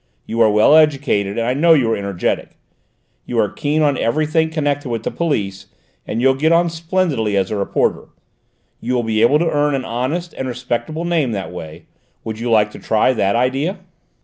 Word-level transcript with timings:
You 0.25 0.41
are 0.41 0.49
well 0.49 0.75
educated, 0.75 1.37
and 1.37 1.45
I 1.45 1.53
know 1.53 1.75
you 1.75 1.91
are 1.91 1.95
energetic. 1.95 2.57
You 3.27 3.37
are 3.37 3.49
keen 3.51 3.83
on 3.83 3.99
everything 3.99 4.49
connected 4.49 4.89
with 4.89 5.03
the 5.03 5.11
police, 5.11 5.67
and 6.07 6.19
you'll 6.19 6.33
get 6.33 6.51
on 6.51 6.71
splendidly 6.71 7.37
as 7.37 7.51
a 7.51 7.55
reporter. 7.55 8.07
You 8.79 8.95
will 8.95 9.03
be 9.03 9.21
able 9.21 9.37
to 9.37 9.51
earn 9.51 9.75
an 9.75 9.85
honest 9.85 10.33
and 10.33 10.47
respectable 10.47 11.05
name 11.05 11.33
that 11.33 11.51
way. 11.51 11.85
Would 12.23 12.39
you 12.39 12.49
like 12.49 12.71
to 12.71 12.79
try 12.79 13.13
that 13.13 13.35
idea?" 13.35 13.77